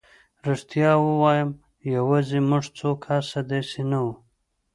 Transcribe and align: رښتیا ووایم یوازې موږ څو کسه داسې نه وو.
رښتیا 0.47 0.91
ووایم 1.05 1.49
یوازې 1.95 2.39
موږ 2.49 2.63
څو 2.77 2.89
کسه 3.03 3.39
داسې 3.51 3.81
نه 3.91 3.99
وو. 4.05 4.13